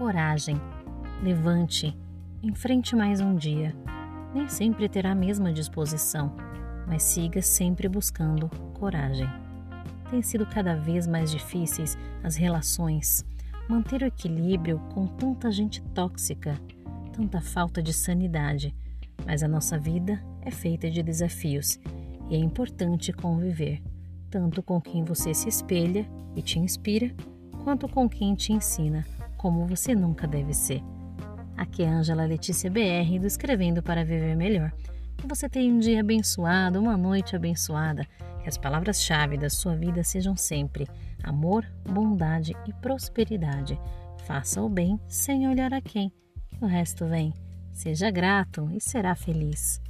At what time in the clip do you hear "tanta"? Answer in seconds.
15.06-15.52, 17.12-17.42